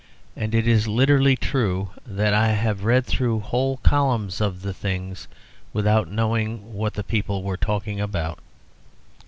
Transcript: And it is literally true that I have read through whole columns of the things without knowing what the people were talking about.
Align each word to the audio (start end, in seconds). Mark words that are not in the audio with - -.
And 0.35 0.55
it 0.55 0.67
is 0.67 0.87
literally 0.87 1.35
true 1.35 1.91
that 2.07 2.33
I 2.33 2.47
have 2.53 2.83
read 2.85 3.05
through 3.05 3.41
whole 3.41 3.77
columns 3.83 4.41
of 4.41 4.63
the 4.63 4.73
things 4.73 5.27
without 5.73 6.09
knowing 6.09 6.73
what 6.73 6.95
the 6.95 7.03
people 7.03 7.43
were 7.43 7.55
talking 7.55 8.01
about. 8.01 8.39